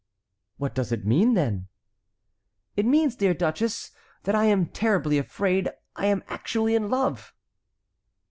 "What 0.57 0.73
does 0.73 0.91
it 0.91 1.05
mean, 1.05 1.35
then?" 1.35 1.67
"It 2.75 2.87
means, 2.87 3.15
dear 3.15 3.35
duchess, 3.35 3.91
that 4.23 4.33
I 4.33 4.45
am 4.45 4.65
terribly 4.65 5.19
afraid 5.19 5.69
I 5.95 6.07
am 6.07 6.23
actually 6.27 6.73
in 6.73 6.89
love." 6.89 7.35